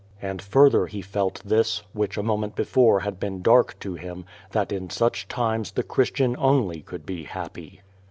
[0.19, 4.71] And further he felt this, which a moment before had l)een dark to him, that
[4.71, 7.81] in such times the Christian only could be happy.